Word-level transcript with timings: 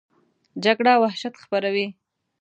جګړه 0.63 0.93
وحشت 1.01 1.33
خپروي 1.41 1.87